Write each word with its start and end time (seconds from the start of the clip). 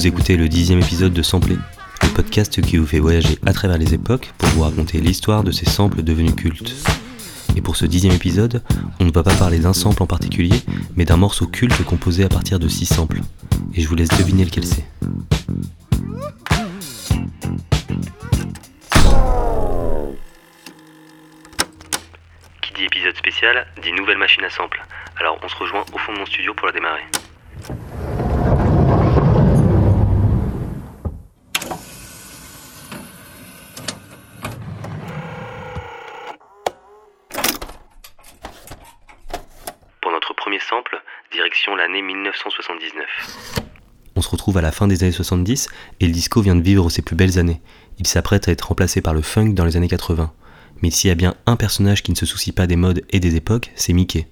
Vous 0.00 0.06
écoutez 0.06 0.38
le 0.38 0.48
dixième 0.48 0.78
épisode 0.78 1.12
de 1.12 1.20
Sampler, 1.20 1.58
le 2.02 2.08
podcast 2.14 2.62
qui 2.62 2.78
vous 2.78 2.86
fait 2.86 3.00
voyager 3.00 3.38
à 3.44 3.52
travers 3.52 3.76
les 3.76 3.92
époques 3.92 4.32
pour 4.38 4.48
vous 4.48 4.62
raconter 4.62 4.98
l'histoire 4.98 5.44
de 5.44 5.50
ces 5.50 5.66
samples 5.66 6.02
devenus 6.02 6.34
cultes. 6.34 6.74
Et 7.54 7.60
pour 7.60 7.76
ce 7.76 7.84
dixième 7.84 8.14
épisode, 8.14 8.62
on 8.98 9.04
ne 9.04 9.12
va 9.12 9.22
pas 9.22 9.34
parler 9.34 9.58
d'un 9.58 9.74
sample 9.74 10.02
en 10.02 10.06
particulier, 10.06 10.58
mais 10.96 11.04
d'un 11.04 11.18
morceau 11.18 11.46
culte 11.46 11.84
composé 11.84 12.24
à 12.24 12.30
partir 12.30 12.58
de 12.58 12.66
six 12.66 12.86
samples. 12.86 13.20
Et 13.74 13.82
je 13.82 13.88
vous 13.88 13.94
laisse 13.94 14.08
deviner 14.08 14.46
lequel 14.46 14.64
c'est. 14.64 14.86
Qui 22.62 22.72
dit 22.72 22.84
épisode 22.86 23.16
spécial 23.18 23.66
dit 23.82 23.92
nouvelle 23.92 24.16
machine 24.16 24.44
à 24.44 24.48
sample. 24.48 24.82
Alors 25.18 25.38
on 25.42 25.48
se 25.50 25.56
rejoint 25.56 25.84
au 25.92 25.98
fond 25.98 26.14
de 26.14 26.20
mon 26.20 26.24
studio 26.24 26.54
pour 26.54 26.68
la 26.68 26.72
démarrer. 26.72 27.02
Pour 40.02 40.12
notre 40.12 40.32
sample, 40.58 41.00
direction 41.32 41.76
l'année 41.76 42.02
1979. 42.02 43.06
On 44.16 44.22
se 44.22 44.28
retrouve 44.28 44.58
à 44.58 44.62
la 44.62 44.72
fin 44.72 44.88
des 44.88 45.02
années 45.02 45.12
70 45.12 45.68
et 46.00 46.06
le 46.06 46.12
disco 46.12 46.42
vient 46.42 46.56
de 46.56 46.62
vivre 46.62 46.90
ses 46.90 47.02
plus 47.02 47.16
belles 47.16 47.38
années. 47.38 47.60
Il 47.98 48.06
s'apprête 48.06 48.48
à 48.48 48.52
être 48.52 48.68
remplacé 48.68 49.00
par 49.00 49.14
le 49.14 49.22
funk 49.22 49.50
dans 49.50 49.64
les 49.64 49.76
années 49.76 49.88
80. 49.88 50.32
Mais 50.82 50.90
s'il 50.90 51.08
y 51.08 51.12
a 51.12 51.16
bien 51.16 51.34
un 51.46 51.56
personnage 51.56 52.02
qui 52.02 52.10
ne 52.10 52.16
se 52.16 52.26
soucie 52.26 52.52
pas 52.52 52.66
des 52.66 52.76
modes 52.76 53.02
et 53.10 53.20
des 53.20 53.36
époques, 53.36 53.70
c'est 53.76 53.92
Mickey. 53.92 54.26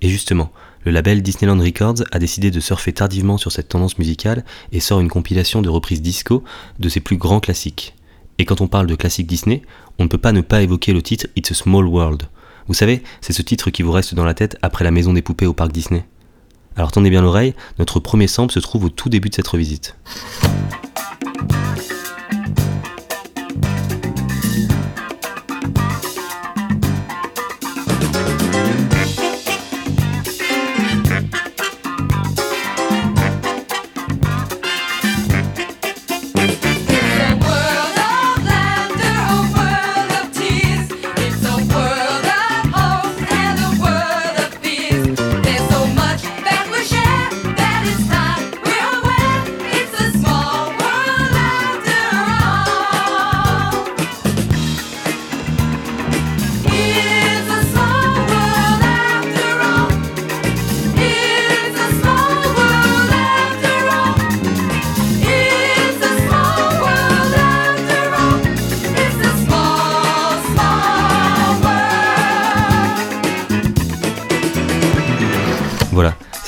Et 0.00 0.08
justement, 0.08 0.52
le 0.84 0.92
label 0.92 1.22
Disneyland 1.22 1.58
Records 1.58 2.04
a 2.12 2.18
décidé 2.18 2.50
de 2.50 2.60
surfer 2.60 2.92
tardivement 2.92 3.38
sur 3.38 3.52
cette 3.52 3.68
tendance 3.68 3.98
musicale 3.98 4.44
et 4.70 4.80
sort 4.80 5.00
une 5.00 5.08
compilation 5.08 5.62
de 5.62 5.68
reprises 5.68 6.02
disco 6.02 6.44
de 6.78 6.88
ses 6.88 7.00
plus 7.00 7.16
grands 7.16 7.40
classiques. 7.40 7.94
Et 8.38 8.44
quand 8.44 8.60
on 8.60 8.68
parle 8.68 8.86
de 8.86 8.94
classiques 8.94 9.26
Disney, 9.26 9.62
on 9.98 10.04
ne 10.04 10.08
peut 10.08 10.18
pas 10.18 10.32
ne 10.32 10.40
pas 10.40 10.62
évoquer 10.62 10.92
le 10.92 11.02
titre 11.02 11.26
It's 11.36 11.52
a 11.52 11.54
Small 11.54 11.86
World. 11.86 12.28
Vous 12.66 12.74
savez, 12.74 13.02
c'est 13.20 13.32
ce 13.32 13.42
titre 13.42 13.70
qui 13.70 13.82
vous 13.82 13.92
reste 13.92 14.14
dans 14.14 14.24
la 14.24 14.34
tête 14.34 14.56
après 14.62 14.84
la 14.84 14.90
maison 14.90 15.12
des 15.12 15.22
poupées 15.22 15.46
au 15.46 15.52
parc 15.52 15.72
Disney. 15.72 16.04
Alors 16.76 16.92
tendez 16.92 17.10
bien 17.10 17.22
l'oreille, 17.22 17.54
notre 17.78 18.00
premier 18.00 18.26
sample 18.26 18.52
se 18.52 18.60
trouve 18.60 18.84
au 18.84 18.88
tout 18.88 19.08
début 19.08 19.28
de 19.28 19.34
cette 19.34 19.48
revisite. 19.48 19.96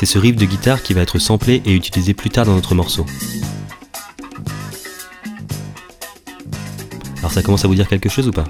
C'est 0.06 0.12
ce 0.12 0.18
riff 0.20 0.36
de 0.36 0.44
guitare 0.44 0.84
qui 0.84 0.94
va 0.94 1.00
être 1.00 1.18
samplé 1.18 1.62
et 1.64 1.74
utilisé 1.74 2.14
plus 2.14 2.30
tard 2.30 2.46
dans 2.46 2.54
notre 2.54 2.76
morceau. 2.76 3.04
Alors 7.18 7.32
ça 7.32 7.42
commence 7.42 7.64
à 7.64 7.68
vous 7.68 7.74
dire 7.74 7.88
quelque 7.88 8.08
chose 8.08 8.28
ou 8.28 8.30
pas? 8.30 8.44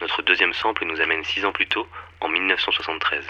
Notre 0.00 0.22
deuxième 0.26 0.52
sample 0.54 0.84
nous 0.86 1.00
amène 1.00 1.22
6 1.22 1.44
ans 1.44 1.52
plus 1.52 1.68
tôt, 1.68 1.86
en 2.20 2.28
1973. 2.28 3.22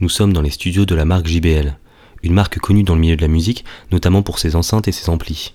Nous 0.00 0.08
sommes 0.08 0.32
dans 0.32 0.42
les 0.42 0.50
studios 0.50 0.86
de 0.86 0.96
la 0.96 1.04
marque 1.04 1.28
JBL, 1.28 1.78
une 2.24 2.34
marque 2.34 2.58
connue 2.58 2.82
dans 2.82 2.96
le 2.96 3.00
milieu 3.00 3.16
de 3.16 3.22
la 3.22 3.28
musique, 3.28 3.64
notamment 3.92 4.22
pour 4.22 4.40
ses 4.40 4.56
enceintes 4.56 4.88
et 4.88 4.92
ses 4.92 5.08
amplis. 5.08 5.54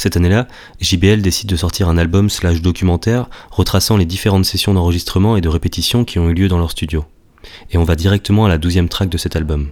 Cette 0.00 0.16
année-là, 0.16 0.48
JBL 0.80 1.20
décide 1.20 1.50
de 1.50 1.56
sortir 1.56 1.90
un 1.90 1.98
album 1.98 2.30
slash 2.30 2.62
documentaire 2.62 3.28
retraçant 3.50 3.98
les 3.98 4.06
différentes 4.06 4.46
sessions 4.46 4.72
d'enregistrement 4.72 5.36
et 5.36 5.42
de 5.42 5.48
répétition 5.50 6.06
qui 6.06 6.18
ont 6.18 6.30
eu 6.30 6.32
lieu 6.32 6.48
dans 6.48 6.56
leur 6.56 6.70
studio. 6.70 7.04
Et 7.70 7.76
on 7.76 7.84
va 7.84 7.96
directement 7.96 8.46
à 8.46 8.48
la 8.48 8.56
douzième 8.56 8.88
track 8.88 9.10
de 9.10 9.18
cet 9.18 9.36
album. 9.36 9.68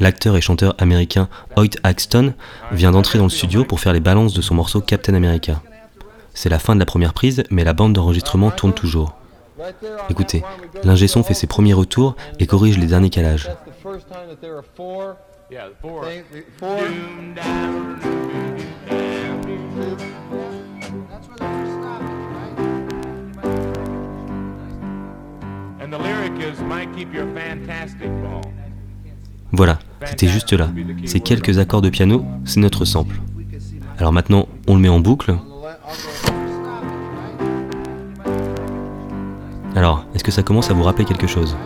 L'acteur 0.00 0.38
et 0.38 0.40
chanteur 0.40 0.74
américain 0.78 1.28
Hoyt 1.56 1.76
Axton 1.82 2.32
vient 2.72 2.92
d'entrer 2.92 3.18
dans 3.18 3.24
le 3.24 3.30
studio 3.30 3.66
pour 3.66 3.80
faire 3.80 3.92
les 3.92 4.00
balances 4.00 4.32
de 4.32 4.40
son 4.40 4.54
morceau 4.54 4.80
Captain 4.80 5.12
America. 5.12 5.60
C'est 6.32 6.48
la 6.48 6.58
fin 6.58 6.74
de 6.74 6.80
la 6.80 6.86
première 6.86 7.12
prise, 7.12 7.44
mais 7.50 7.64
la 7.64 7.74
bande 7.74 7.92
d'enregistrement 7.92 8.50
tourne 8.50 8.72
toujours. 8.72 9.14
Écoutez, 10.08 10.42
l'ingé 10.84 11.06
son 11.06 11.22
fait 11.22 11.34
ses 11.34 11.46
premiers 11.46 11.74
retours 11.74 12.16
et 12.38 12.46
corrige 12.46 12.78
les 12.78 12.86
derniers 12.86 13.10
calages. 13.10 13.50
Voilà, 29.52 29.78
c'était 30.04 30.26
juste 30.26 30.52
là. 30.52 30.68
Ces 31.04 31.20
quelques 31.20 31.58
accords 31.58 31.82
de 31.82 31.88
piano, 31.88 32.24
c'est 32.44 32.60
notre 32.60 32.84
sample. 32.84 33.20
Alors 33.98 34.12
maintenant, 34.12 34.48
on 34.66 34.74
le 34.74 34.80
met 34.80 34.88
en 34.88 35.00
boucle. 35.00 35.36
Alors, 39.76 40.06
est-ce 40.14 40.24
que 40.24 40.30
ça 40.30 40.42
commence 40.42 40.70
à 40.70 40.74
vous 40.74 40.82
rappeler 40.82 41.04
quelque 41.04 41.26
chose? 41.26 41.56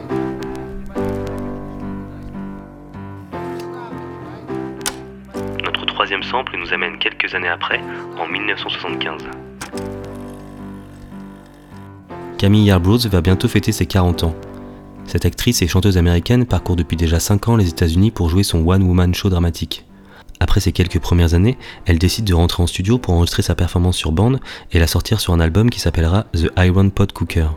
Sample 6.30 6.56
nous 6.58 6.72
amène 6.72 6.98
quelques 6.98 7.34
années 7.34 7.48
après, 7.48 7.80
en 8.18 8.28
1975. 8.28 9.24
Camille 12.36 12.66
Yarbrough 12.66 13.06
va 13.06 13.20
bientôt 13.20 13.48
fêter 13.48 13.72
ses 13.72 13.86
40 13.86 14.24
ans. 14.24 14.34
Cette 15.06 15.24
actrice 15.24 15.62
et 15.62 15.66
chanteuse 15.66 15.96
américaine 15.96 16.46
parcourt 16.46 16.76
depuis 16.76 16.96
déjà 16.96 17.18
5 17.18 17.48
ans 17.48 17.56
les 17.56 17.68
États-Unis 17.68 18.10
pour 18.10 18.28
jouer 18.28 18.42
son 18.42 18.66
one-woman 18.66 19.14
show 19.14 19.30
dramatique. 19.30 19.86
Après 20.38 20.60
ces 20.60 20.70
quelques 20.70 21.00
premières 21.00 21.34
années, 21.34 21.58
elle 21.86 21.98
décide 21.98 22.26
de 22.26 22.34
rentrer 22.34 22.62
en 22.62 22.66
studio 22.66 22.98
pour 22.98 23.14
enregistrer 23.14 23.42
sa 23.42 23.54
performance 23.54 23.96
sur 23.96 24.12
bande 24.12 24.38
et 24.70 24.78
la 24.78 24.86
sortir 24.86 25.20
sur 25.20 25.32
un 25.32 25.40
album 25.40 25.70
qui 25.70 25.80
s'appellera 25.80 26.24
The 26.34 26.50
Iron 26.58 26.90
Pot 26.90 27.10
Cooker. 27.12 27.48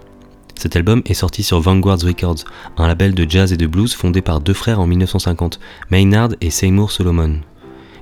Cet 0.56 0.76
album 0.76 1.02
est 1.06 1.14
sorti 1.14 1.44
sur 1.44 1.60
Vanguard 1.60 2.00
Records, 2.04 2.46
un 2.78 2.88
label 2.88 3.14
de 3.14 3.30
jazz 3.30 3.52
et 3.52 3.58
de 3.58 3.68
blues 3.68 3.94
fondé 3.94 4.22
par 4.22 4.40
deux 4.40 4.54
frères 4.54 4.80
en 4.80 4.88
1950, 4.88 5.60
Maynard 5.90 6.30
et 6.40 6.50
Seymour 6.50 6.92
Solomon. 6.92 7.42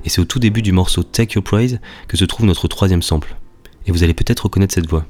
Et 0.05 0.09
c'est 0.09 0.21
au 0.21 0.25
tout 0.25 0.40
début 0.40 0.61
du 0.61 0.72
morceau 0.72 1.03
Take 1.03 1.35
Your 1.35 1.43
Praise 1.43 1.79
que 2.07 2.17
se 2.17 2.25
trouve 2.25 2.46
notre 2.46 2.67
troisième 2.67 3.01
sample. 3.01 3.35
Et 3.85 3.91
vous 3.91 4.03
allez 4.03 4.13
peut-être 4.13 4.43
reconnaître 4.46 4.73
cette 4.73 4.90
voix. 4.90 5.05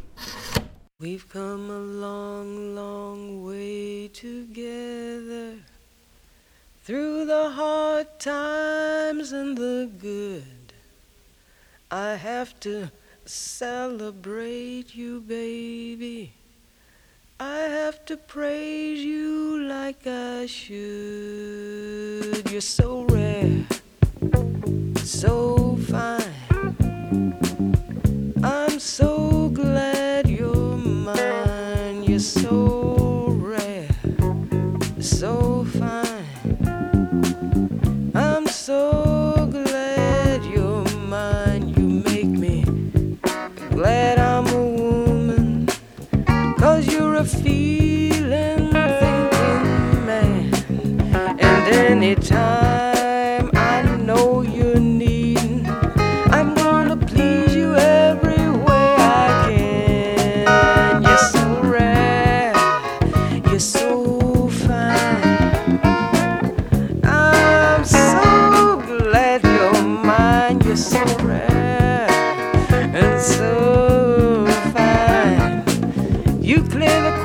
We've 1.01 1.25
come 1.31 1.69
a 1.71 1.79
long, 1.79 2.75
long 2.75 3.45
way 3.45 4.09
together 4.13 5.55
through 6.83 7.25
the 7.25 7.49
hard 7.55 8.07
times 8.19 9.31
and 9.31 9.55
the 9.55 9.87
good. 10.01 10.43
I 11.91 12.15
have 12.15 12.59
to 12.61 12.89
celebrate 13.25 14.93
you, 14.95 15.21
baby. 15.21 16.33
I 17.39 17.59
have 17.59 18.03
to 18.05 18.17
praise 18.17 18.99
you 18.99 19.63
like 19.69 20.05
I 20.05 20.45
should. 20.47 20.81
You're 22.51 22.59
so 22.59 23.05
rare, 23.07 23.58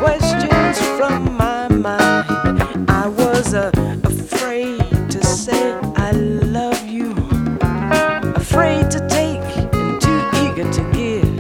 questions 0.05 0.79
from 0.99 1.35
my 1.35 1.67
mind. 1.69 2.91
I 2.91 3.07
was 3.09 3.55
uh, 3.55 3.71
afraid 4.05 4.79
to 5.11 5.25
say 5.25 5.73
I 5.97 6.11
love 6.11 6.87
you, 6.87 7.13
afraid 8.35 8.91
to 8.91 9.01
take 9.09 9.41
and 9.81 9.93
too 10.05 10.21
eager 10.45 10.69
to 10.77 10.83
give. 10.99 11.35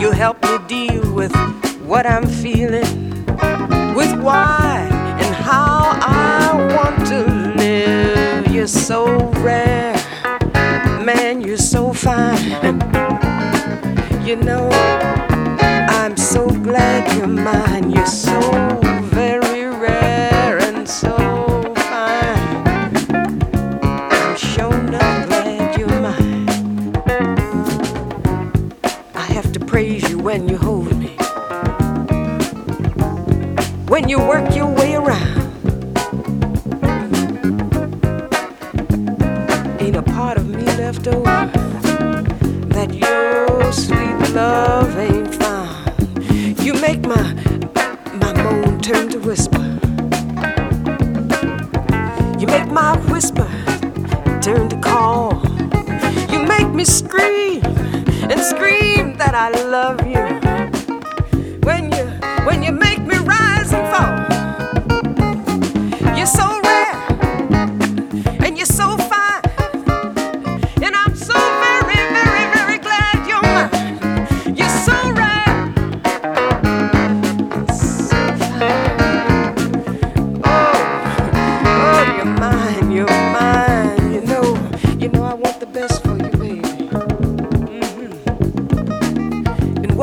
You 0.00 0.10
help 0.12 0.42
me 0.48 0.56
deal 0.66 1.04
with 1.12 1.34
what 1.90 2.06
I'm 2.06 2.26
feeling, 2.26 2.90
with 3.94 4.12
why 4.26 4.88
and 5.22 5.34
how 5.34 5.92
I 6.00 6.74
want 6.74 7.06
to 7.12 7.20
live. 7.62 8.48
You're 8.48 8.74
so 8.88 9.30
rare, 9.48 9.94
man, 11.04 11.42
you're 11.42 11.64
so 11.74 11.92
fine. 11.92 12.80
You 14.26 14.36
know. 14.36 15.35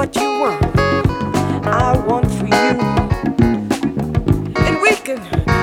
What 0.04 0.16
you 0.18 0.40
want, 0.42 0.78
I 1.66 1.98
want 2.06 2.30
for 2.30 2.46
you. 2.46 2.74
And 4.66 4.82
we 4.82 4.96
can, 4.98 5.22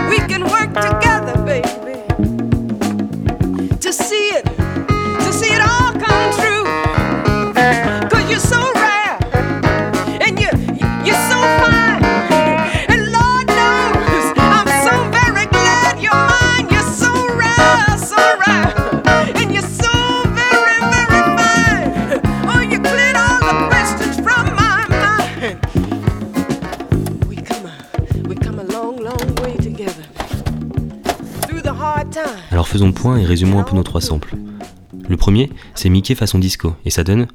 we 0.09 0.17
can 0.17 0.45
work 0.45 0.73
together, 0.73 1.45
baby 1.45 1.80
point 32.88 33.19
et 33.19 33.25
résumons 33.25 33.61
un 33.61 33.62
peu 33.62 33.77
nos 33.77 33.82
trois 33.82 34.00
samples. 34.00 34.37
Le 35.09 35.17
premier, 35.17 35.50
c'est 35.75 35.88
Mickey 35.88 36.15
façon 36.15 36.38
disco, 36.38 36.75
et 36.85 36.91
ça 36.91 37.05
donne 37.05 37.29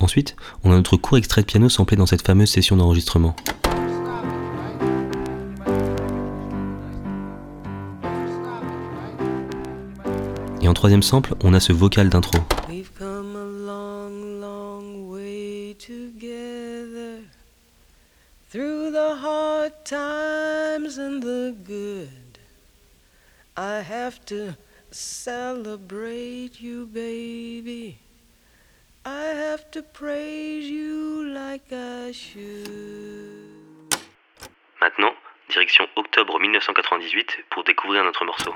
Ensuite, 0.00 0.34
on 0.64 0.72
a 0.72 0.74
notre 0.74 0.96
court 0.96 1.18
extrait 1.18 1.42
de 1.42 1.46
piano 1.46 1.68
samplé 1.68 1.96
dans 1.96 2.06
cette 2.06 2.26
fameuse 2.26 2.50
session 2.50 2.76
d'enregistrement. 2.76 3.36
Et 10.62 10.68
en 10.68 10.74
troisième 10.74 11.02
sample, 11.02 11.34
on 11.44 11.54
a 11.54 11.60
ce 11.60 11.72
vocal 11.72 12.08
d'intro. 12.08 12.38
I 23.60 23.82
have 23.82 24.24
to 24.24 24.56
celebrate 24.90 26.62
you, 26.62 26.86
baby. 26.86 27.98
I 29.04 29.34
have 29.36 29.70
to 29.72 29.82
praise 29.82 30.64
you 30.64 31.26
like 31.26 31.70
I 31.70 32.10
should. 32.10 32.64
Maintenant, 34.80 35.12
direction 35.50 35.84
octobre 35.96 36.40
1998 36.40 37.26
pour 37.50 37.62
découvrir 37.64 38.02
notre 38.02 38.24
morceau. 38.24 38.54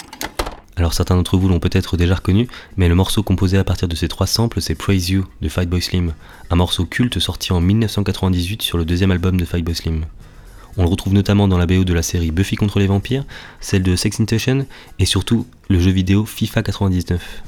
Alors 0.77 0.95
certains 0.95 1.17
d'entre 1.17 1.37
vous 1.37 1.51
l'ont 1.51 1.61
peut-être 1.61 1.99
déjà 1.99 2.15
reconnu, 2.15 2.49
mais 2.79 2.89
le 2.89 2.95
morceau 2.95 3.23
composé 3.23 3.59
à 3.59 3.65
partir 3.65 3.89
de 3.89 3.97
ces 3.97 4.09
trois 4.09 4.27
samples, 4.27 4.63
c'est 4.63 4.75
Praise 4.75 5.11
You 5.11 5.27
de 5.43 5.51
Fatboy 5.51 5.83
Slim, 5.83 6.15
un 6.49 6.57
morceau 6.57 6.87
culte 6.87 7.19
sorti 7.19 7.53
en 7.53 7.61
1998 7.61 8.63
sur 8.63 8.79
le 8.79 8.87
deuxième 8.87 9.11
album 9.11 9.39
de 9.39 9.45
Fatboy 9.45 9.75
Slim. 9.75 10.07
On 10.77 10.83
le 10.83 10.89
retrouve 10.89 11.13
notamment 11.13 11.47
dans 11.47 11.59
la 11.59 11.67
BO 11.67 11.85
de 11.85 11.93
la 11.93 12.03
série 12.03 12.33
Buffy 12.33 12.57
contre 12.57 12.81
les 12.81 12.89
vampires, 12.89 13.25
celle 13.61 13.83
de 13.83 13.95
Sex 13.95 14.21
Intention 14.21 14.67
et 14.99 15.07
surtout 15.07 15.47
le 15.69 15.79
jeu 15.79 15.93
vidéo 15.93 16.25
FIFA 16.25 16.63
99. 16.65 17.43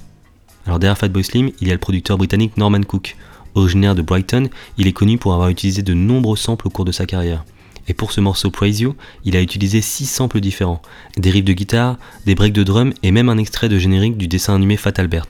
Alors 0.67 0.79
derrière 0.79 0.99
Fatboy 0.99 1.25
Slim, 1.25 1.51
il 1.61 1.69
y 1.69 1.71
a 1.71 1.75
le 1.75 1.81
producteur 1.81 2.19
britannique 2.19 2.57
Norman 2.57 2.83
Cook. 2.83 3.17
Originaire 3.55 3.95
de 3.95 4.03
Brighton, 4.03 4.49
il 4.79 4.87
est 4.87 4.93
connu 4.93 5.19
pour 5.19 5.33
avoir 5.33 5.49
utilisé 5.49 5.83
de 5.83 5.95
nombreux 5.95 6.37
samples 6.37 6.69
au 6.69 6.71
cours 6.71 6.85
de 6.85 6.93
sa 6.93 7.07
carrière. 7.07 7.45
Et 7.89 7.95
pour 7.95 8.13
ce 8.13 8.21
morceau 8.21 8.51
Praise 8.51 8.81
You, 8.81 8.95
il 9.25 9.37
a 9.37 9.41
utilisé 9.43 9.81
6 9.81 10.07
samples 10.07 10.41
différents, 10.41 10.83
des 11.17 11.31
riffs 11.31 11.45
de 11.45 11.53
guitare, 11.53 11.99
des 12.27 12.35
breaks 12.35 12.53
de 12.53 12.65
drum 12.65 12.93
et 13.03 13.13
même 13.13 13.29
un 13.29 13.39
extrait 13.39 13.69
de 13.69 13.79
générique 13.79 14.17
du 14.17 14.29
dessin 14.29 14.55
animé 14.55 14.77
Fat 14.77 14.93
Albert. 14.99 15.29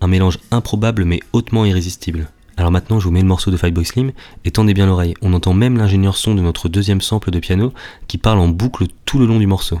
Un 0.00 0.08
mélange 0.08 0.38
improbable 0.50 1.04
mais 1.04 1.20
hautement 1.32 1.64
irrésistible. 1.64 2.28
Alors 2.56 2.70
maintenant 2.70 3.00
je 3.00 3.04
vous 3.04 3.10
mets 3.10 3.22
le 3.22 3.26
morceau 3.26 3.50
de 3.50 3.56
Fatboy 3.56 3.84
Slim 3.84 4.12
et 4.44 4.50
tendez 4.50 4.74
bien 4.74 4.86
l'oreille, 4.86 5.14
on 5.22 5.32
entend 5.32 5.54
même 5.54 5.76
l'ingénieur 5.76 6.16
son 6.16 6.34
de 6.34 6.42
notre 6.42 6.68
deuxième 6.68 7.00
sample 7.00 7.30
de 7.30 7.38
piano 7.38 7.72
qui 8.08 8.18
parle 8.18 8.38
en 8.38 8.48
boucle 8.48 8.86
tout 9.04 9.18
le 9.18 9.26
long 9.26 9.38
du 9.38 9.46
morceau. 9.46 9.80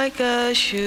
like 0.00 0.18
a 0.20 0.54
shoe. 0.54 0.80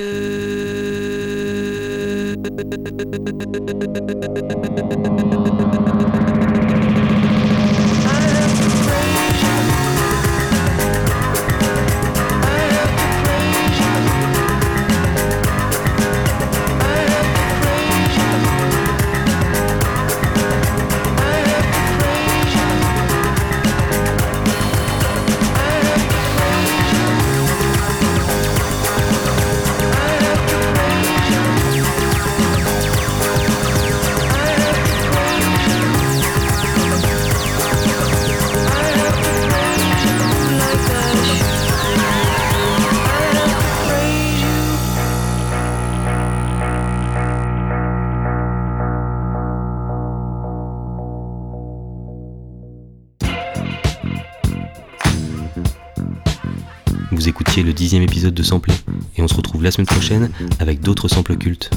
Vous 57.24 57.30
écoutiez 57.30 57.64
le 57.64 57.72
dixième 57.72 58.04
épisode 58.04 58.34
de 58.34 58.44
Samplé, 58.44 58.74
et 59.16 59.22
on 59.22 59.30
se 59.30 59.34
retrouve 59.34 59.64
la 59.64 59.72
semaine 59.72 59.88
prochaine 59.88 60.30
avec 60.60 60.82
d'autres 60.82 61.08
samples 61.08 61.38
cultes. 61.38 61.72